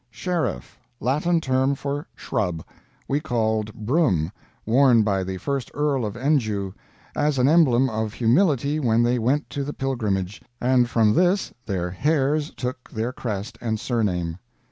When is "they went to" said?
9.03-9.63